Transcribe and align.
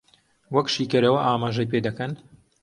وەک 0.53 0.67
شیکەرەوە 0.75 1.19
ئاماژەی 1.23 1.69
پێ 1.71 1.79
دەکەن 1.87 2.11